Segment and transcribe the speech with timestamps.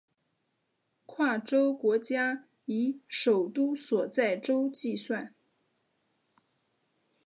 [1.05, 5.35] 跨洲国家以首都所在洲计算。